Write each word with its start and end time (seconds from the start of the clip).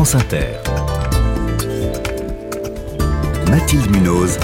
France 0.00 0.14
Inter. 0.14 0.46
Mathilde 3.50 3.90
Munoz. 3.90 4.38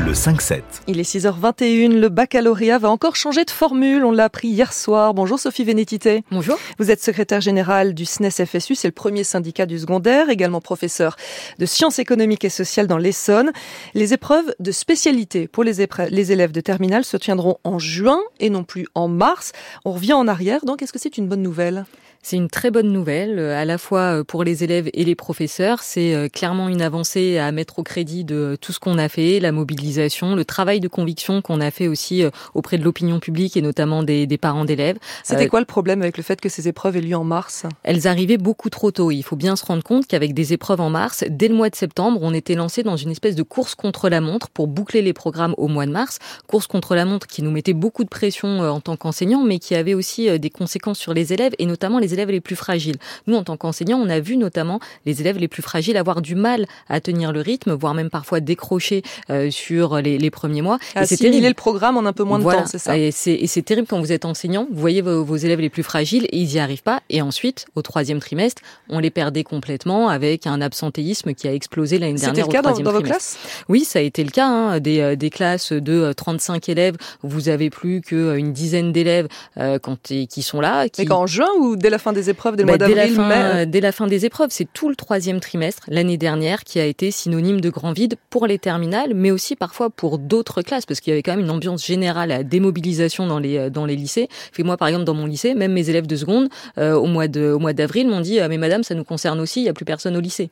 Le 0.00 0.14
5-7. 0.14 0.62
Il 0.86 0.98
est 0.98 1.02
6h21, 1.02 1.98
le 1.98 2.08
baccalauréat 2.08 2.78
va 2.78 2.88
encore 2.88 3.14
changer 3.16 3.44
de 3.44 3.50
formule, 3.50 4.06
on 4.06 4.12
l'a 4.12 4.24
appris 4.24 4.48
hier 4.48 4.72
soir. 4.72 5.12
Bonjour 5.12 5.38
Sophie 5.38 5.64
Vénétité. 5.64 6.24
Bonjour. 6.30 6.58
Vous 6.78 6.90
êtes 6.90 7.02
secrétaire 7.02 7.42
générale 7.42 7.92
du 7.92 8.06
SNES 8.06 8.46
FSU, 8.46 8.76
c'est 8.76 8.88
le 8.88 8.92
premier 8.92 9.24
syndicat 9.24 9.66
du 9.66 9.78
secondaire, 9.78 10.30
également 10.30 10.62
professeur 10.62 11.16
de 11.58 11.66
sciences 11.66 11.98
économiques 11.98 12.46
et 12.46 12.48
sociales 12.48 12.86
dans 12.86 12.96
l'Essonne. 12.96 13.52
Les 13.92 14.14
épreuves 14.14 14.54
de 14.58 14.72
spécialité 14.72 15.48
pour 15.48 15.64
les, 15.64 15.86
les 16.08 16.32
élèves 16.32 16.52
de 16.52 16.62
terminale 16.62 17.04
se 17.04 17.18
tiendront 17.18 17.58
en 17.62 17.78
juin 17.78 18.20
et 18.40 18.48
non 18.48 18.64
plus 18.64 18.86
en 18.94 19.08
mars. 19.08 19.52
On 19.84 19.92
revient 19.92 20.14
en 20.14 20.28
arrière, 20.28 20.64
donc 20.64 20.80
est-ce 20.80 20.94
que 20.94 20.98
c'est 20.98 21.18
une 21.18 21.28
bonne 21.28 21.42
nouvelle? 21.42 21.84
C'est 22.22 22.36
une 22.36 22.48
très 22.48 22.70
bonne 22.70 22.92
nouvelle, 22.92 23.38
euh, 23.38 23.60
à 23.60 23.64
la 23.64 23.78
fois 23.78 24.18
euh, 24.20 24.24
pour 24.24 24.44
les 24.44 24.62
élèves 24.62 24.88
et 24.94 25.04
les 25.04 25.16
professeurs. 25.16 25.82
C'est 25.82 26.14
euh, 26.14 26.28
clairement 26.28 26.68
une 26.68 26.80
avancée 26.80 27.38
à 27.38 27.50
mettre 27.50 27.80
au 27.80 27.82
crédit 27.82 28.24
de 28.24 28.56
tout 28.60 28.72
ce 28.72 28.78
qu'on 28.78 28.96
a 28.96 29.08
fait, 29.08 29.40
la 29.40 29.50
mobilisation, 29.50 30.36
le 30.36 30.44
travail 30.44 30.78
de 30.78 30.86
conviction 30.86 31.42
qu'on 31.42 31.60
a 31.60 31.72
fait 31.72 31.88
aussi 31.88 32.22
auprès 32.54 32.78
de 32.78 32.84
l'opinion 32.84 33.18
publique 33.18 33.56
et 33.56 33.62
notamment 33.62 34.02
des, 34.02 34.26
des 34.26 34.38
parents 34.38 34.64
d'élèves. 34.64 34.98
C'était 35.24 35.48
quoi 35.48 35.60
le 35.60 35.66
problème 35.66 36.02
avec 36.02 36.16
le 36.16 36.22
fait 36.22 36.40
que 36.40 36.48
ces 36.48 36.68
épreuves 36.68 36.96
aient 36.96 37.00
lieu 37.00 37.16
en 37.16 37.24
mars? 37.24 37.66
Elles 37.82 38.06
arrivaient 38.06 38.38
beaucoup 38.38 38.70
trop 38.70 38.90
tôt. 38.90 39.10
Il 39.10 39.22
faut 39.22 39.36
bien 39.36 39.56
se 39.56 39.66
rendre 39.66 39.82
compte 39.82 40.06
qu'avec 40.06 40.34
des 40.34 40.52
épreuves 40.52 40.80
en 40.80 40.90
mars, 40.90 41.24
dès 41.28 41.48
le 41.48 41.54
mois 41.54 41.70
de 41.70 41.76
septembre, 41.76 42.20
on 42.22 42.32
était 42.32 42.54
lancé 42.54 42.82
dans 42.82 42.96
une 42.96 43.10
espèce 43.10 43.34
de 43.34 43.42
course 43.42 43.74
contre 43.74 44.08
la 44.08 44.20
montre 44.20 44.48
pour 44.50 44.68
boucler 44.68 45.02
les 45.02 45.12
programmes 45.12 45.54
au 45.56 45.68
mois 45.68 45.86
de 45.86 45.92
mars. 45.92 46.18
Course 46.46 46.66
contre 46.66 46.94
la 46.94 47.04
montre 47.04 47.26
qui 47.26 47.42
nous 47.42 47.50
mettait 47.50 47.72
beaucoup 47.72 48.04
de 48.04 48.08
pression 48.08 48.60
en 48.60 48.80
tant 48.80 48.96
qu'enseignants, 48.96 49.42
mais 49.42 49.58
qui 49.58 49.74
avait 49.74 49.94
aussi 49.94 50.38
des 50.38 50.50
conséquences 50.50 50.98
sur 50.98 51.14
les 51.14 51.32
élèves 51.32 51.52
et 51.58 51.66
notamment 51.66 51.98
les 51.98 52.11
élèves 52.12 52.30
les 52.30 52.40
plus 52.40 52.56
fragiles. 52.56 52.96
Nous, 53.26 53.36
en 53.36 53.44
tant 53.44 53.56
qu'enseignants, 53.56 53.98
on 53.98 54.08
a 54.08 54.20
vu 54.20 54.36
notamment 54.36 54.80
les 55.06 55.20
élèves 55.20 55.38
les 55.38 55.48
plus 55.48 55.62
fragiles 55.62 55.96
avoir 55.96 56.22
du 56.22 56.34
mal 56.34 56.66
à 56.88 57.00
tenir 57.00 57.32
le 57.32 57.40
rythme, 57.40 57.72
voire 57.72 57.94
même 57.94 58.10
parfois 58.10 58.40
décrocher 58.40 59.02
euh, 59.30 59.50
sur 59.50 60.00
les, 60.00 60.18
les, 60.18 60.30
premiers 60.30 60.62
mois. 60.62 60.78
et 60.96 61.06
c'est 61.06 61.16
terrible. 61.16 61.46
le 61.46 61.54
programme 61.54 61.96
en 61.96 62.06
un 62.06 62.12
peu 62.12 62.24
moins 62.24 62.38
de 62.38 62.44
temps, 62.44 62.66
c'est 62.66 62.78
ça. 62.78 62.96
Et 62.96 63.10
c'est 63.10 63.62
terrible 63.62 63.86
quand 63.88 64.00
vous 64.00 64.12
êtes 64.12 64.24
enseignant, 64.24 64.66
vous 64.70 64.80
voyez 64.80 65.00
vos, 65.00 65.24
vos, 65.24 65.36
élèves 65.36 65.60
les 65.60 65.70
plus 65.70 65.82
fragiles 65.82 66.26
et 66.26 66.38
ils 66.38 66.48
n'y 66.48 66.58
arrivent 66.58 66.82
pas. 66.82 67.00
Et 67.10 67.22
ensuite, 67.22 67.66
au 67.74 67.82
troisième 67.82 68.20
trimestre, 68.20 68.62
on 68.88 68.98
les 68.98 69.10
perdait 69.10 69.44
complètement 69.44 70.08
avec 70.08 70.46
un 70.46 70.60
absentéisme 70.60 71.34
qui 71.34 71.48
a 71.48 71.54
explosé 71.54 71.98
l'année 71.98 72.14
dernière. 72.14 72.44
C'était 72.44 72.58
le 72.58 72.62
cas 72.62 72.62
dans, 72.62 72.78
dans 72.78 72.92
vos 72.92 73.02
classes? 73.02 73.38
Oui, 73.68 73.84
ça 73.84 73.98
a 73.98 74.02
été 74.02 74.24
le 74.24 74.30
cas. 74.30 74.46
Hein, 74.46 74.80
des, 74.80 75.00
euh, 75.00 75.16
des 75.16 75.30
classes 75.30 75.72
de 75.72 76.12
35 76.12 76.68
euh, 76.68 76.72
élèves, 76.72 76.96
vous 77.22 77.48
avez 77.48 77.70
plus 77.70 78.00
qu'une 78.00 78.52
dizaine 78.52 78.92
d'élèves 78.92 79.28
euh, 79.58 79.78
quand 79.78 79.96
qui 80.02 80.42
sont 80.42 80.60
là. 80.60 80.88
Qui... 80.88 81.02
Mais 81.02 81.06
quand 81.06 81.20
en 81.20 81.26
juin 81.26 81.48
ou 81.60 81.76
dès 81.76 81.90
la 81.90 81.98
fin 82.02 82.12
des 82.12 82.28
épreuves 82.28 82.56
des 82.56 82.64
bah, 82.64 82.76
dès, 82.76 82.94
la 82.94 83.08
fin, 83.08 83.66
dès 83.66 83.80
la 83.80 83.92
fin 83.92 84.06
des 84.06 84.26
épreuves. 84.26 84.50
C'est 84.50 84.68
tout 84.72 84.88
le 84.88 84.96
troisième 84.96 85.40
trimestre 85.40 85.84
l'année 85.88 86.18
dernière 86.18 86.64
qui 86.64 86.80
a 86.80 86.84
été 86.84 87.10
synonyme 87.10 87.60
de 87.60 87.70
grand 87.70 87.92
vide 87.92 88.16
pour 88.28 88.46
les 88.46 88.58
terminales, 88.58 89.12
mais 89.14 89.30
aussi 89.30 89.56
parfois 89.56 89.88
pour 89.88 90.18
d'autres 90.18 90.62
classes, 90.62 90.84
parce 90.84 91.00
qu'il 91.00 91.12
y 91.12 91.14
avait 91.14 91.22
quand 91.22 91.32
même 91.32 91.44
une 91.44 91.50
ambiance 91.50 91.86
générale 91.86 92.32
à 92.32 92.42
démobilisation 92.42 93.26
dans 93.26 93.38
les 93.38 93.70
dans 93.70 93.86
les 93.86 93.96
lycées. 93.96 94.28
Fait 94.52 94.62
moi, 94.62 94.76
par 94.76 94.88
exemple, 94.88 95.04
dans 95.04 95.14
mon 95.14 95.26
lycée, 95.26 95.54
même 95.54 95.72
mes 95.72 95.88
élèves 95.88 96.06
de 96.06 96.16
seconde 96.16 96.48
euh, 96.78 96.94
au 96.94 97.06
mois 97.06 97.28
de 97.28 97.52
au 97.52 97.58
mois 97.58 97.72
d'avril 97.72 98.08
m'ont 98.08 98.20
dit, 98.20 98.40
euh, 98.40 98.48
mais 98.48 98.58
madame, 98.58 98.82
ça 98.82 98.94
nous 98.94 99.04
concerne 99.04 99.40
aussi, 99.40 99.60
il 99.60 99.64
y 99.64 99.68
a 99.68 99.72
plus 99.72 99.84
personne 99.84 100.16
au 100.16 100.20
lycée. 100.20 100.50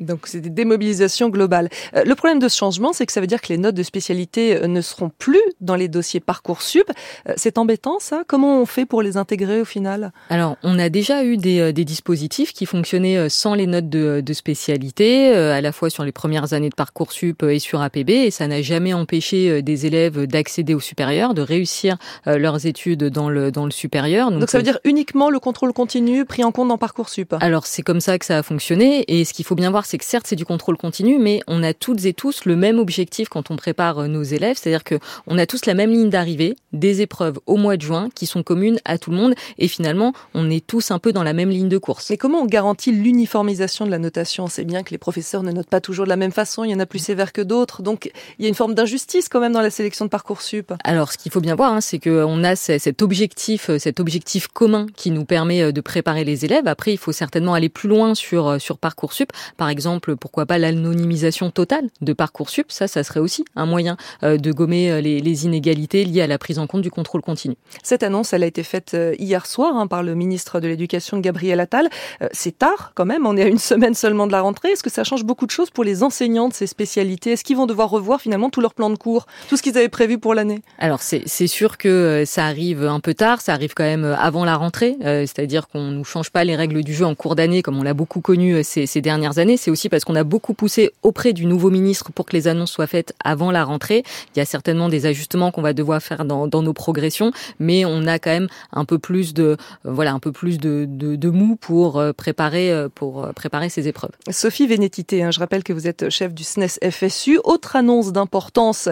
Donc 0.00 0.26
c'est 0.26 0.40
des 0.40 0.50
démobilisations 0.50 1.28
globales. 1.28 1.68
Euh, 1.94 2.04
le 2.04 2.14
problème 2.14 2.38
de 2.38 2.48
ce 2.48 2.56
changement, 2.56 2.92
c'est 2.92 3.06
que 3.06 3.12
ça 3.12 3.20
veut 3.20 3.26
dire 3.26 3.40
que 3.40 3.48
les 3.48 3.58
notes 3.58 3.74
de 3.74 3.82
spécialité 3.82 4.56
euh, 4.56 4.66
ne 4.66 4.80
seront 4.80 5.10
plus 5.18 5.42
dans 5.60 5.74
les 5.74 5.88
dossiers 5.88 6.20
Parcoursup. 6.20 6.90
Euh, 7.28 7.34
c'est 7.36 7.58
embêtant 7.58 7.98
ça? 7.98 8.22
Comment 8.26 8.60
on 8.60 8.66
fait 8.66 8.86
pour 8.86 9.02
les 9.02 9.16
intégrer 9.16 9.60
au 9.60 9.64
final? 9.64 10.12
Alors, 10.30 10.56
on 10.62 10.78
a 10.78 10.88
déjà 10.88 11.24
eu 11.24 11.36
des, 11.36 11.72
des, 11.72 11.84
dispositifs 11.84 12.52
qui 12.52 12.66
fonctionnaient 12.66 13.28
sans 13.28 13.54
les 13.54 13.66
notes 13.66 13.88
de, 13.88 14.20
de, 14.20 14.32
spécialité, 14.32 15.32
à 15.32 15.60
la 15.60 15.72
fois 15.72 15.88
sur 15.88 16.04
les 16.04 16.12
premières 16.12 16.52
années 16.52 16.68
de 16.68 16.74
Parcoursup 16.74 17.44
et 17.44 17.58
sur 17.58 17.80
APB, 17.80 18.10
et 18.10 18.30
ça 18.30 18.48
n'a 18.48 18.60
jamais 18.60 18.92
empêché 18.92 19.62
des 19.62 19.86
élèves 19.86 20.26
d'accéder 20.26 20.74
au 20.74 20.80
supérieur, 20.80 21.32
de 21.32 21.42
réussir 21.42 21.96
leurs 22.26 22.66
études 22.66 23.04
dans 23.04 23.28
le, 23.28 23.52
dans 23.52 23.64
le 23.64 23.70
supérieur. 23.70 24.30
Donc, 24.30 24.40
Donc 24.40 24.50
ça 24.50 24.58
veut 24.58 24.64
dire 24.64 24.80
uniquement 24.84 25.30
le 25.30 25.38
contrôle 25.38 25.72
continu 25.72 26.24
pris 26.24 26.42
en 26.42 26.50
compte 26.50 26.68
dans 26.68 26.78
Parcoursup? 26.78 27.34
Alors 27.40 27.66
c'est 27.66 27.82
comme 27.82 28.00
ça 28.00 28.18
que 28.18 28.26
ça 28.26 28.38
a 28.38 28.42
fonctionné, 28.42 29.04
et 29.06 29.24
ce 29.24 29.32
qui 29.32 29.44
faut 29.46 29.54
bien 29.54 29.70
voir, 29.70 29.86
c'est 29.86 29.98
que 29.98 30.04
certes, 30.04 30.26
c'est 30.26 30.36
du 30.36 30.44
contrôle 30.44 30.76
continu, 30.76 31.18
mais 31.18 31.40
on 31.46 31.62
a 31.62 31.72
toutes 31.72 32.04
et 32.04 32.12
tous 32.12 32.44
le 32.44 32.56
même 32.56 32.78
objectif 32.78 33.28
quand 33.28 33.50
on 33.50 33.56
prépare 33.56 34.00
euh, 34.00 34.06
nos 34.08 34.22
élèves, 34.22 34.56
c'est-à-dire 34.60 34.84
que 34.84 34.96
on 35.26 35.38
a 35.38 35.46
tous 35.46 35.66
la 35.66 35.74
même 35.74 35.90
ligne 35.90 36.10
d'arrivée, 36.10 36.56
des 36.72 37.00
épreuves 37.00 37.38
au 37.46 37.56
mois 37.56 37.76
de 37.76 37.82
juin 37.82 38.08
qui 38.14 38.26
sont 38.26 38.42
communes 38.42 38.78
à 38.84 38.98
tout 38.98 39.10
le 39.10 39.16
monde, 39.16 39.34
et 39.58 39.68
finalement, 39.68 40.12
on 40.34 40.50
est 40.50 40.66
tous 40.66 40.90
un 40.90 40.98
peu 40.98 41.12
dans 41.12 41.22
la 41.22 41.32
même 41.32 41.50
ligne 41.50 41.68
de 41.68 41.78
course. 41.78 42.10
Mais 42.10 42.16
comment 42.16 42.40
on 42.40 42.46
garantit 42.46 42.90
l'uniformisation 42.90 43.86
de 43.86 43.90
la 43.90 43.98
notation? 43.98 44.48
C'est 44.48 44.64
bien 44.64 44.82
que 44.82 44.90
les 44.90 44.98
professeurs 44.98 45.42
ne 45.42 45.52
notent 45.52 45.70
pas 45.70 45.80
toujours 45.80 46.06
de 46.06 46.10
la 46.10 46.16
même 46.16 46.32
façon, 46.32 46.64
il 46.64 46.70
y 46.70 46.74
en 46.74 46.80
a 46.80 46.86
plus 46.86 46.98
sévères 46.98 47.32
que 47.32 47.42
d'autres, 47.42 47.82
donc 47.82 48.10
il 48.38 48.42
y 48.42 48.46
a 48.46 48.48
une 48.48 48.54
forme 48.54 48.74
d'injustice 48.74 49.28
quand 49.28 49.40
même 49.40 49.52
dans 49.52 49.62
la 49.62 49.70
sélection 49.70 50.04
de 50.04 50.10
parcoursup. 50.10 50.72
Alors, 50.82 51.12
ce 51.12 51.18
qu'il 51.18 51.30
faut 51.30 51.40
bien 51.40 51.54
voir, 51.54 51.72
hein, 51.72 51.80
c'est 51.80 52.00
qu'on 52.00 52.42
a 52.42 52.56
cet 52.56 53.00
objectif, 53.00 53.70
euh, 53.70 53.78
cet 53.78 54.00
objectif 54.00 54.48
commun 54.48 54.86
qui 54.96 55.12
nous 55.12 55.24
permet 55.24 55.62
euh, 55.62 55.72
de 55.72 55.80
préparer 55.80 56.24
les 56.24 56.44
élèves. 56.44 56.66
Après, 56.66 56.92
il 56.92 56.98
faut 56.98 57.12
certainement 57.12 57.54
aller 57.54 57.68
plus 57.68 57.88
loin 57.88 58.14
sur 58.14 58.60
sur 58.60 58.78
parcoursup. 58.78 59.32
Par 59.56 59.68
exemple, 59.68 60.16
pourquoi 60.16 60.46
pas 60.46 60.58
l'anonymisation 60.58 61.50
totale 61.50 61.88
de 62.00 62.12
Parcoursup 62.12 62.70
Ça, 62.70 62.88
ça 62.88 63.02
serait 63.04 63.20
aussi 63.20 63.44
un 63.54 63.66
moyen 63.66 63.96
euh, 64.22 64.36
de 64.36 64.52
gommer 64.52 64.90
euh, 64.90 65.00
les, 65.00 65.44
inégalités 65.44 66.04
liées 66.04 66.22
à 66.22 66.26
la 66.26 66.38
prise 66.38 66.58
en 66.58 66.66
compte 66.66 66.82
du 66.82 66.90
contrôle 66.90 67.20
continu. 67.20 67.56
Cette 67.82 68.02
annonce, 68.02 68.32
elle 68.32 68.42
a 68.42 68.46
été 68.46 68.62
faite 68.62 68.94
euh, 68.94 69.14
hier 69.18 69.46
soir 69.46 69.76
hein, 69.76 69.86
par 69.86 70.02
le 70.02 70.14
ministre 70.14 70.60
de 70.60 70.68
l'Éducation, 70.68 71.18
Gabriel 71.18 71.60
Attal. 71.60 71.88
C'est 72.32 72.58
tard 72.58 72.92
quand 72.94 73.04
même, 73.04 73.26
on 73.26 73.36
est 73.36 73.42
à 73.42 73.46
une 73.46 73.58
semaine 73.72 73.94
seulement 73.94 74.26
de 74.26 74.32
la 74.32 74.40
rentrée. 74.40 74.70
Est-ce 74.70 74.82
que 74.82 74.90
ça 74.90 75.04
change 75.04 75.24
beaucoup 75.24 75.46
de 75.46 75.50
choses 75.50 75.70
pour 75.70 75.84
les 75.84 76.02
enseignants 76.02 76.48
de 76.48 76.54
ces 76.54 76.66
spécialités? 76.66 77.32
Est-ce 77.32 77.44
qu'ils 77.44 77.56
vont 77.56 77.66
devoir 77.66 77.90
revoir 77.90 78.20
finalement 78.20 78.50
tout 78.50 78.60
leur 78.60 78.74
plan 78.74 78.90
de 78.90 78.96
cours, 78.96 79.26
tout 79.48 79.56
ce 79.56 79.62
qu'ils 79.62 79.76
avaient 79.76 79.88
prévu 79.88 80.18
pour 80.18 80.34
l'année? 80.34 80.62
Alors 80.78 81.02
c'est 81.02 81.46
sûr 81.46 81.76
que 81.76 82.24
ça 82.26 82.46
arrive 82.46 82.84
un 82.84 83.00
peu 83.00 83.14
tard, 83.14 83.40
ça 83.40 83.52
arrive 83.52 83.74
quand 83.74 83.84
même 83.84 84.04
avant 84.18 84.44
la 84.44 84.56
rentrée, 84.56 84.96
c'est-à-dire 85.00 85.68
qu'on 85.68 85.90
ne 85.90 86.04
change 86.04 86.30
pas 86.30 86.44
les 86.44 86.56
règles 86.56 86.82
du 86.82 86.94
jeu 86.94 87.04
en 87.04 87.14
cours 87.14 87.36
d'année 87.36 87.62
comme 87.62 87.78
on 87.78 87.82
l'a 87.82 87.94
beaucoup 87.94 88.20
connu 88.20 88.62
ces, 88.64 88.86
ces 88.86 89.00
dernières 89.00 89.25
années. 89.38 89.56
C'est 89.56 89.70
aussi 89.70 89.88
parce 89.88 90.04
qu'on 90.04 90.14
a 90.16 90.24
beaucoup 90.24 90.54
poussé 90.54 90.92
auprès 91.02 91.32
du 91.32 91.46
nouveau 91.46 91.70
ministre 91.70 92.12
pour 92.12 92.26
que 92.26 92.36
les 92.36 92.48
annonces 92.48 92.72
soient 92.72 92.86
faites 92.86 93.14
avant 93.24 93.50
la 93.50 93.64
rentrée. 93.64 94.02
Il 94.34 94.38
y 94.38 94.42
a 94.42 94.44
certainement 94.44 94.88
des 94.88 95.06
ajustements 95.06 95.50
qu'on 95.50 95.62
va 95.62 95.72
devoir 95.72 96.02
faire 96.02 96.24
dans, 96.24 96.46
dans, 96.46 96.62
nos 96.62 96.72
progressions, 96.72 97.32
mais 97.58 97.84
on 97.84 98.06
a 98.06 98.18
quand 98.18 98.30
même 98.30 98.48
un 98.72 98.84
peu 98.84 98.98
plus 98.98 99.34
de 99.34 99.44
euh, 99.44 99.56
voilà 99.84 100.12
un 100.12 100.18
peu 100.18 100.32
plus 100.32 100.58
de, 100.58 100.86
de, 100.88 101.16
de 101.16 101.30
mou 101.30 101.56
pour 101.56 101.98
euh, 101.98 102.12
préparer 102.12 102.72
euh, 102.72 102.88
pour 102.92 103.28
préparer 103.34 103.68
ces 103.68 103.88
épreuves. 103.88 104.10
Sophie 104.30 104.66
Vénétité, 104.66 105.22
hein, 105.22 105.30
je 105.30 105.38
rappelle 105.38 105.62
que 105.62 105.72
vous 105.72 105.86
êtes 105.86 106.10
chef 106.10 106.34
du 106.34 106.44
SNES 106.44 106.78
FSU. 106.90 107.38
Autre 107.44 107.76
annonce 107.76 108.12
d'importance 108.12 108.88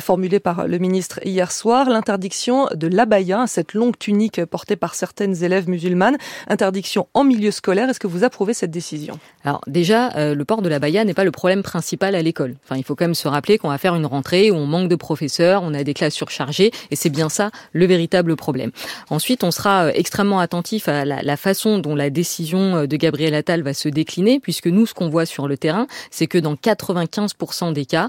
formulée 0.00 0.40
par 0.40 0.66
le 0.66 0.78
ministre 0.78 1.20
hier 1.24 1.52
soir, 1.52 1.88
l'interdiction 1.88 2.68
de 2.74 2.86
l'abaya, 2.86 3.46
cette 3.46 3.74
longue 3.74 3.98
tunique 3.98 4.44
portée 4.44 4.76
par 4.76 4.94
certaines 4.94 5.42
élèves 5.42 5.68
musulmanes, 5.68 6.16
interdiction 6.48 7.08
en 7.14 7.24
milieu 7.24 7.50
scolaire. 7.50 7.88
Est-ce 7.88 8.00
que 8.00 8.06
vous 8.06 8.24
approuvez 8.24 8.54
cette 8.54 8.70
décision? 8.70 9.18
Alors 9.44 9.61
déjà, 9.66 10.10
euh, 10.16 10.34
le 10.34 10.44
port 10.44 10.62
de 10.62 10.68
la 10.68 10.78
baya 10.78 11.04
n'est 11.04 11.14
pas 11.14 11.24
le 11.24 11.30
problème 11.30 11.62
principal 11.62 12.14
à 12.14 12.22
l'école. 12.22 12.54
Enfin, 12.64 12.76
il 12.76 12.84
faut 12.84 12.94
quand 12.94 13.04
même 13.04 13.14
se 13.14 13.28
rappeler 13.28 13.58
qu'on 13.58 13.68
va 13.68 13.78
faire 13.78 13.94
une 13.94 14.06
rentrée 14.06 14.50
où 14.50 14.54
on 14.54 14.66
manque 14.66 14.88
de 14.88 14.96
professeurs, 14.96 15.62
on 15.62 15.74
a 15.74 15.84
des 15.84 15.94
classes 15.94 16.14
surchargées, 16.14 16.70
et 16.90 16.96
c'est 16.96 17.10
bien 17.10 17.28
ça 17.28 17.50
le 17.72 17.86
véritable 17.86 18.36
problème. 18.36 18.70
Ensuite, 19.10 19.44
on 19.44 19.50
sera 19.50 19.86
euh, 19.86 19.92
extrêmement 19.94 20.40
attentif 20.40 20.88
à 20.88 21.04
la, 21.04 21.22
la, 21.22 21.36
façon 21.36 21.78
dont 21.78 21.94
la 21.94 22.10
décision 22.10 22.76
euh, 22.76 22.86
de 22.86 22.96
Gabriel 22.96 23.34
Attal 23.34 23.62
va 23.62 23.74
se 23.74 23.88
décliner, 23.88 24.40
puisque 24.40 24.66
nous, 24.66 24.86
ce 24.86 24.94
qu'on 24.94 25.08
voit 25.08 25.26
sur 25.26 25.48
le 25.48 25.56
terrain, 25.56 25.86
c'est 26.10 26.26
que 26.26 26.38
dans 26.38 26.54
95% 26.54 27.72
des 27.72 27.84
cas, 27.86 28.08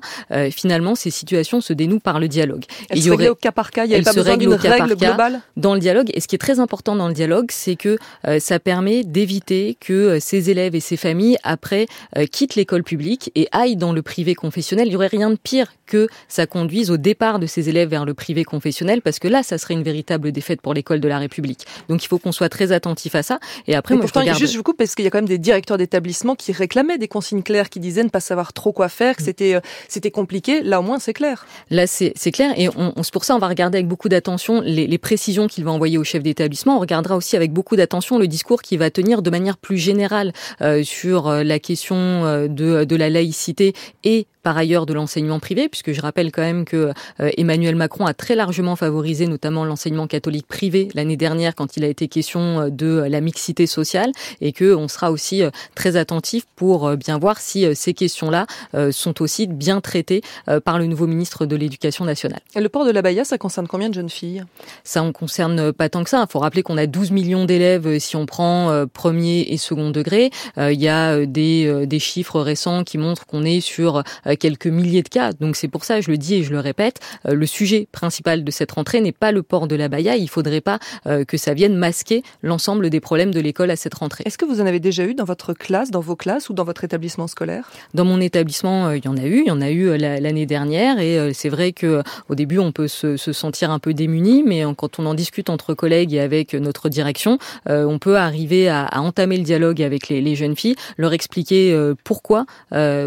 finalement, 0.52 0.96
ces 0.96 1.10
situations 1.10 1.62
se 1.62 1.74
dénouent 1.74 2.00
par 2.00 2.20
le 2.20 2.28
dialogue. 2.28 2.64
Elle 2.90 2.98
il 2.98 3.06
y 3.06 3.12
aurait, 3.12 3.30
au 3.30 3.36
cas 3.36 3.52
par 3.52 3.72
cas, 3.72 3.86
il 3.86 3.90
n'y 3.90 3.96
a 3.96 4.02
pas 4.02 4.14
besoin 4.14 4.38
d'une 4.38 4.54
règle 4.54 4.96
globale 4.96 5.42
Dans 5.58 5.74
le 5.74 5.80
dialogue, 5.80 6.10
et 6.14 6.20
ce 6.20 6.28
qui 6.28 6.36
est 6.36 6.40
très 6.40 6.60
important 6.60 6.96
dans 6.96 7.08
le 7.08 7.14
dialogue, 7.14 7.48
c'est 7.52 7.76
que 7.76 7.98
ça 8.40 8.60
permet 8.60 9.04
d'éviter 9.04 9.78
que 9.80 10.20
ces 10.20 10.50
élèves 10.50 10.76
et 10.76 10.80
ces 10.80 10.98
familles, 10.98 11.38
après, 11.44 11.88
quittent 12.32 12.56
l'école 12.56 12.84
publique 12.84 13.32
et 13.36 13.48
aillent 13.52 13.76
dans 13.76 13.94
le 13.94 14.02
privé 14.02 14.36
confessionnel. 14.36 14.88
Il 14.88 14.92
n'y 14.92 14.96
aurait 14.96 15.08
rien 15.08 15.30
de 15.30 15.36
pire 15.36 15.74
que 15.86 16.08
ça 16.28 16.48
conduise 16.48 16.92
au 16.92 16.98
départ 16.98 17.40
de 17.40 17.46
ces 17.46 17.70
élèves 17.70 17.90
vers 17.90 18.06
le 18.06 18.14
privé 18.14 18.44
confessionnel, 18.44 19.02
parce 19.02 19.20
que 19.20 19.28
là, 19.28 19.44
ça 19.44 19.58
serait 19.58 19.74
une 19.74 19.84
véritable 19.84 20.32
défaite 20.32 20.62
pour 20.62 20.74
l'école 20.74 21.00
de 21.00 21.08
la 21.08 21.20
République. 21.20 21.66
Donc 21.90 22.04
il 22.04 22.08
faut 22.08 22.20
qu'on 22.20 22.32
soit 22.32 22.50
très 22.50 22.72
attentif 22.72 23.16
à 23.16 23.24
ça. 23.24 23.40
Et 23.68 23.76
après, 23.76 23.96
moi, 23.96 24.04
pourtant, 24.04 24.22
je 24.22 24.26
regarde... 24.26 24.40
juste 24.40 24.54
je 24.54 24.58
vous 24.58 24.64
coupe 24.64 24.78
parce 24.78 24.96
qu'il 24.96 25.06
y 25.06 25.08
a 25.08 25.12
quand 25.12 25.20
même 25.20 25.28
des 25.28 25.38
directeurs 25.38 25.78
d'établissement 25.78 26.36
qui 26.36 26.52
réclamaient 26.52 26.98
des 26.98 27.08
consignes 27.08 27.44
claires, 27.44 27.70
qui 27.70 27.80
disaient 27.80 28.04
ne 28.04 28.10
pas 28.10 28.20
savoir 28.20 28.54
trop 28.54 28.72
quoi 28.72 28.90
faire, 28.90 29.16
que 29.16 29.22
mm. 29.22 29.26
c'était 29.26 29.56
euh, 29.56 29.60
c'était 29.88 30.12
compliqué. 30.12 30.62
Là, 30.62 30.80
au 30.80 30.84
moins, 30.84 31.00
c'est 31.00 31.14
clair. 31.14 31.46
Là, 31.70 31.88
c'est 31.88 32.14
clair, 32.32 32.54
et 32.58 32.70
on, 32.70 32.94
on 32.96 33.04
c'est 33.04 33.14
pour 33.14 33.26
ça 33.26 33.36
on 33.36 33.40
va 33.40 33.48
regarder 33.48 33.78
avec 33.78 33.88
beaucoup 33.88 34.10
d'attention 34.10 34.62
les, 34.62 34.88
les 34.88 34.98
précisions 34.98 35.48
qu'il 35.48 35.64
va 35.64 35.72
envoyer 35.72 35.98
au 35.98 36.04
chef 36.04 36.24
d'établissement. 36.24 36.78
On 36.78 36.80
regardera 36.80 37.16
aussi 37.16 37.36
avec 37.36 37.52
beaucoup 37.52 37.76
d'attention 37.76 38.18
le 38.18 38.28
discours 38.28 38.62
qu'il 38.62 38.80
va 38.80 38.90
tenir 38.90 39.22
de 39.22 39.30
manière 39.30 39.58
plus 39.58 39.78
générale 39.78 40.34
euh, 40.62 40.84
sur 40.84 41.28
euh, 41.28 41.33
la 41.42 41.60
question 41.60 41.96
euh, 41.98 42.48
de, 42.48 42.84
de 42.84 42.96
la 42.96 43.10
laïcité 43.10 43.74
et 44.04 44.28
par 44.44 44.58
ailleurs 44.58 44.86
de 44.86 44.94
l'enseignement 44.94 45.40
privé, 45.40 45.70
puisque 45.70 45.94
je 45.94 46.02
rappelle 46.02 46.32
quand 46.32 46.42
même 46.42 46.66
que 46.66 46.92
Emmanuel 47.20 47.76
Macron 47.76 48.06
a 48.06 48.14
très 48.14 48.36
largement 48.36 48.76
favorisé 48.76 49.28
notamment 49.28 49.66
l'enseignement 49.66 50.08
catholique 50.08 50.48
privé 50.48 50.90
l'année 50.94 51.18
dernière 51.18 51.56
quand 51.56 51.78
il 51.78 51.84
a 51.84 51.88
été 51.88 52.08
question 52.08 52.70
de 52.70 53.06
la 53.08 53.22
mixité 53.22 53.68
sociale 53.68 54.12
et 54.42 54.52
que 54.52 54.76
on 54.76 54.88
sera 54.88 55.12
aussi 55.12 55.44
très 55.76 55.96
attentif 55.96 56.46
pour 56.56 56.96
bien 56.98 57.18
voir 57.18 57.40
si 57.40 57.66
ces 57.76 57.94
questions-là 57.94 58.46
sont 58.92 59.22
aussi 59.22 59.48
bien 59.48 59.82
traitées 59.82 60.22
par 60.66 60.78
le 60.78 60.86
nouveau 60.86 61.08
ministre 61.08 61.46
de 61.46 61.56
l'Éducation 61.56 62.06
nationale. 62.06 62.42
Et 62.56 62.62
le 62.62 62.70
port 62.70 62.86
de 62.86 62.92
la 62.92 63.02
Baïa, 63.02 63.24
ça 63.24 63.38
concerne 63.38 63.68
combien 63.68 63.90
de 63.90 63.94
jeunes 63.94 64.10
filles? 64.10 64.44
Ça 64.84 65.04
on 65.04 65.12
concerne 65.14 65.72
pas 65.72 65.90
tant 65.90 66.04
que 66.04 66.10
ça. 66.10 66.26
Il 66.28 66.32
faut 66.32 66.40
rappeler 66.40 66.64
qu'on 66.64 66.78
a 66.78 66.86
12 66.86 67.12
millions 67.12 67.46
d'élèves 67.46 68.00
si 68.00 68.16
on 68.16 68.26
prend 68.26 68.86
premier 68.92 69.42
et 69.50 69.58
second 69.58 69.90
degré. 69.90 70.32
Il 70.58 70.82
y 70.82 70.90
a 70.90 71.26
des, 71.26 71.88
des 71.88 72.00
chiffres 72.00 72.42
récents 72.42 72.84
qui 72.84 72.98
montrent 72.98 73.26
qu'on 73.26 73.44
est 73.44 73.62
sur 73.62 74.04
quelques 74.36 74.68
milliers 74.68 75.04
de 75.04 75.10
cas. 75.10 75.34
Donc 75.34 75.56
c'est 75.56 75.68
pour 75.68 75.84
ça, 75.84 76.02
je 76.02 76.12
le 76.12 76.18
dis 76.18 76.36
et 76.36 76.44
je 76.44 76.52
le 76.52 76.60
répète, 76.60 77.00
le 77.26 77.46
sujet 77.46 77.88
principal 77.92 78.44
de 78.44 78.52
cette 78.52 78.72
rentrée 78.72 79.02
n'est 79.02 79.12
pas 79.12 79.32
le 79.32 79.44
port 79.44 79.68
de 79.68 79.76
la 79.76 79.90
baya. 79.90 80.16
Il 80.16 80.30
faudrait 80.30 80.62
pas 80.62 80.80
que 81.06 81.38
ça 81.38 81.54
vienne 81.54 81.76
masquer 81.76 82.24
l'ensemble 82.42 82.90
des 82.90 83.00
problèmes 83.00 83.34
de 83.34 83.40
l'école 83.40 83.72
à 83.72 83.76
cette 83.76 83.94
rentrée. 83.94 84.24
Est-ce 84.26 84.38
que 84.38 84.46
vous 84.46 84.62
en 84.62 84.66
avez 84.66 84.80
déjà 84.80 85.06
eu 85.06 85.14
dans 85.14 85.26
votre 85.26 85.54
classe, 85.54 85.92
dans 85.92 86.02
vos 86.02 86.16
classes 86.16 86.50
ou 86.50 86.54
dans 86.54 86.64
votre 86.64 86.84
établissement 86.84 87.28
scolaire? 87.28 87.70
Dans 87.94 88.06
mon 88.06 88.20
établissement, 88.22 88.92
il 88.92 89.04
y 89.04 89.08
en 89.08 89.18
a 89.18 89.26
eu. 89.26 89.42
Il 89.42 89.48
y 89.48 89.52
en 89.52 89.62
a 89.62 89.70
eu 89.70 89.98
l'année 89.98 90.46
dernière 90.46 91.00
et 91.00 91.34
c'est 91.34 91.50
vrai 91.50 91.72
que 91.74 92.02
au 92.30 92.36
début 92.36 92.60
on 92.60 92.72
peut 92.72 92.88
se, 92.88 93.18
se, 93.18 93.34
sentir 93.34 93.72
un 93.72 93.80
peu 93.80 93.94
démuni, 93.94 94.44
mais 94.44 94.64
quand 94.78 95.00
on 95.00 95.06
en 95.06 95.14
discute 95.14 95.50
entre 95.50 95.74
collègues 95.74 96.14
et 96.14 96.20
avec 96.20 96.54
notre 96.54 96.90
direction, 96.90 97.38
on 97.68 98.00
peut 98.00 98.18
arriver 98.18 98.70
à, 98.70 98.86
à 98.86 99.00
entamer 99.00 99.38
le 99.38 99.44
dialogue 99.44 99.82
avec 99.82 100.10
les, 100.10 100.22
les, 100.22 100.36
jeunes 100.36 100.56
filles, 100.56 100.76
leur 100.98 101.14
expliquer 101.14 101.78
pourquoi, 102.04 102.46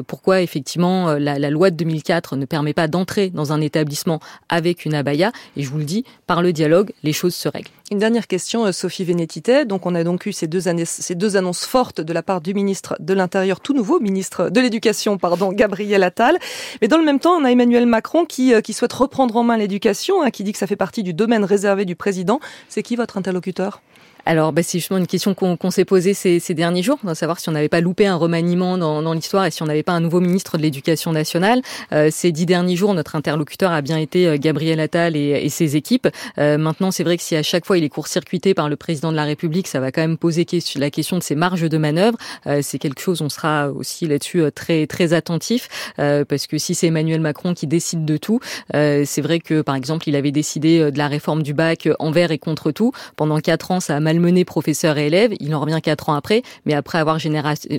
pourquoi 0.06 0.42
effectivement 0.42 1.15
la, 1.18 1.50
loi 1.50 1.70
de 1.70 1.76
2004 1.76 2.36
ne 2.36 2.44
permet 2.44 2.74
pas 2.74 2.88
d'entrer 2.88 3.30
dans 3.30 3.52
un 3.52 3.60
établissement 3.60 4.20
avec 4.48 4.84
une 4.84 4.94
abaya. 4.94 5.32
Et 5.56 5.62
je 5.62 5.70
vous 5.70 5.78
le 5.78 5.84
dis, 5.84 6.04
par 6.26 6.42
le 6.42 6.52
dialogue, 6.52 6.92
les 7.02 7.12
choses 7.12 7.34
se 7.34 7.48
règlent. 7.48 7.70
Une 7.90 7.98
dernière 7.98 8.26
question, 8.26 8.70
Sophie 8.72 9.04
Vénétité. 9.04 9.64
Donc, 9.64 9.86
on 9.86 9.94
a 9.94 10.02
donc 10.02 10.26
eu 10.26 10.32
ces 10.32 10.46
deux, 10.48 10.66
annonces 10.68 11.64
fortes 11.64 12.00
de 12.00 12.12
la 12.12 12.22
part 12.22 12.40
du 12.40 12.52
ministre 12.52 12.96
de 12.98 13.14
l'Intérieur, 13.14 13.60
tout 13.60 13.74
nouveau 13.74 14.00
ministre 14.00 14.50
de 14.50 14.60
l'Éducation, 14.60 15.18
pardon, 15.18 15.52
Gabriel 15.52 16.02
Attal. 16.02 16.38
Mais 16.80 16.88
dans 16.88 16.98
le 16.98 17.04
même 17.04 17.20
temps, 17.20 17.36
on 17.36 17.44
a 17.44 17.50
Emmanuel 17.50 17.86
Macron 17.86 18.24
qui, 18.24 18.52
qui 18.62 18.72
souhaite 18.72 18.92
reprendre 18.92 19.36
en 19.36 19.44
main 19.44 19.56
l'éducation, 19.56 20.22
hein, 20.22 20.30
qui 20.30 20.42
dit 20.42 20.52
que 20.52 20.58
ça 20.58 20.66
fait 20.66 20.76
partie 20.76 21.02
du 21.02 21.14
domaine 21.14 21.44
réservé 21.44 21.84
du 21.84 21.96
président. 21.96 22.40
C'est 22.68 22.82
qui 22.82 22.96
votre 22.96 23.16
interlocuteur? 23.16 23.80
Alors, 24.26 24.52
bah, 24.52 24.62
c'est 24.62 24.78
justement 24.78 24.98
une 24.98 25.06
question 25.06 25.34
qu'on 25.34 25.56
qu 25.56 25.70
s'est 25.70 25.84
posée 25.84 26.12
ces, 26.12 26.40
ces, 26.40 26.54
derniers 26.54 26.82
jours, 26.82 26.98
de 27.02 27.14
savoir 27.14 27.40
si 27.40 27.48
on 27.48 27.52
n'avait 27.52 27.68
pas 27.68 27.80
loupé 27.80 28.06
un 28.06 28.16
remaniement 28.16 28.76
dans, 28.76 29.00
dans 29.00 29.12
l'histoire 29.12 29.46
et 29.46 29.50
si 29.50 29.62
on 29.62 29.66
n'avait 29.66 29.82
pas 29.82 29.92
un 29.92 30.00
nouveau 30.00 30.20
ministre 30.20 30.58
de 30.58 30.62
l'Éducation 30.62 31.12
nationale. 31.12 31.62
Euh, 31.92 32.08
ces 32.10 32.32
dix 32.32 32.44
derniers 32.44 32.76
jours, 32.76 32.92
notre 32.92 33.16
interlocuteur 33.16 33.70
a 33.70 33.82
bien 33.82 33.98
été 33.98 34.26
euh, 34.26 34.36
Gabriel 34.36 34.80
Attal 34.80 35.16
et, 35.16 35.30
et 35.30 35.48
ses 35.48 35.76
équipes. 35.76 36.08
Euh, 36.38 36.58
maintenant, 36.58 36.90
c'est 36.90 37.04
vrai 37.04 37.16
que 37.16 37.22
si 37.22 37.36
à 37.36 37.42
chaque 37.42 37.64
fois 37.64 37.78
il 37.78 37.84
est 37.84 37.88
court-circuité 37.88 38.52
par 38.52 38.68
le 38.68 38.76
président 38.76 39.12
de 39.12 39.16
la 39.16 39.24
République, 39.24 39.68
ça 39.68 39.80
va 39.80 39.92
quand 39.92 40.00
même 40.00 40.18
poser 40.18 40.44
la 40.76 40.90
question 40.90 41.18
de 41.18 41.22
ses 41.22 41.34
marges 41.34 41.68
de 41.68 41.78
manœuvre. 41.78 42.18
Euh, 42.46 42.60
c'est 42.62 42.78
quelque 42.78 43.00
chose, 43.00 43.22
on 43.22 43.28
sera 43.28 43.70
aussi 43.70 44.06
là-dessus 44.06 44.42
euh, 44.42 44.50
très 44.50 44.86
très 44.86 45.12
attentif, 45.12 45.68
euh, 45.98 46.24
parce 46.24 46.46
que 46.46 46.58
si 46.58 46.74
c'est 46.74 46.88
Emmanuel 46.88 47.20
Macron 47.20 47.54
qui 47.54 47.66
décide 47.66 48.04
de 48.04 48.16
tout, 48.16 48.40
c'est 48.72 49.20
vrai 49.20 49.40
que 49.40 49.62
par 49.62 49.74
exemple, 49.74 50.08
il 50.08 50.16
avait 50.16 50.32
décidé 50.32 50.90
de 50.90 50.98
la 50.98 51.08
réforme 51.08 51.42
du 51.42 51.54
bac 51.54 51.88
envers 51.98 52.30
et 52.30 52.38
contre 52.38 52.72
tout. 52.72 52.92
Pendant 53.16 53.38
quatre 53.40 53.70
ans, 53.70 53.80
ça 53.80 53.96
a 53.96 54.00
mal 54.00 54.15
malmené 54.18 54.44
professeurs 54.44 54.98
et 54.98 55.06
élèves. 55.06 55.34
Il 55.40 55.54
en 55.54 55.60
revient 55.60 55.80
quatre 55.82 56.08
ans 56.08 56.14
après, 56.14 56.42
mais 56.64 56.74
après 56.74 56.98
avoir, 56.98 57.18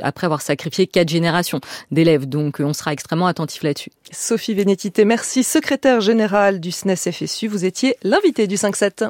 après 0.02 0.26
avoir 0.26 0.42
sacrifié 0.42 0.88
quatre 0.88 1.10
générations 1.10 1.60
d'élèves. 1.92 2.28
Donc 2.28 2.58
on 2.60 2.74
sera 2.74 2.94
extrêmement 2.94 3.28
attentif 3.28 3.64
là-dessus. 3.64 3.92
Sophie 4.12 4.54
Vénétité, 4.54 5.06
merci, 5.06 5.44
secrétaire 5.44 6.02
générale 6.02 6.60
du 6.60 6.72
SNES 6.72 6.96
FSU. 7.12 7.48
Vous 7.48 7.66
étiez 7.66 7.96
l'invité 8.04 8.48
du 8.48 8.56
5-7. 8.56 9.04